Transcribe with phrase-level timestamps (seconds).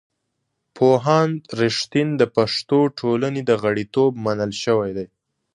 [0.75, 5.07] پوهاند رښتین د پښتو ټولنې په غړیتوب منل شوی دی.